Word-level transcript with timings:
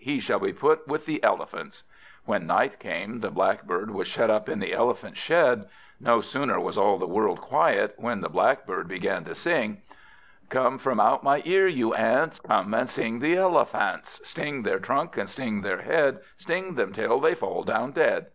He 0.00 0.20
shall 0.20 0.38
be 0.38 0.52
put 0.52 0.86
with 0.86 1.06
the 1.06 1.20
Elephants." 1.24 1.82
When 2.24 2.46
night 2.46 2.78
came 2.78 3.18
the 3.18 3.32
Blackbird 3.32 3.90
was 3.90 4.06
shut 4.06 4.30
up 4.30 4.48
in 4.48 4.60
the 4.60 4.72
Elephants' 4.72 5.18
shed. 5.18 5.68
No 5.98 6.20
sooner 6.20 6.60
was 6.60 6.78
all 6.78 6.98
the 6.98 7.08
world 7.08 7.40
quiet, 7.40 7.96
than 8.00 8.20
Blackbird 8.20 8.86
began 8.86 9.24
to 9.24 9.34
sing 9.34 9.82
"Come 10.50 10.78
from 10.78 11.00
out 11.00 11.24
my 11.24 11.42
ear, 11.44 11.66
you 11.66 11.94
Ants, 11.94 12.38
Come 12.38 12.72
and 12.74 12.88
sting 12.88 13.18
the 13.18 13.34
Elephants; 13.36 14.20
Sting 14.22 14.62
their 14.62 14.78
trunk, 14.78 15.16
and 15.16 15.28
sting 15.28 15.62
their 15.62 15.82
head, 15.82 16.20
Sting 16.36 16.76
them 16.76 16.92
till 16.92 17.18
they 17.18 17.34
fall 17.34 17.64
down 17.64 17.90
dead." 17.90 18.26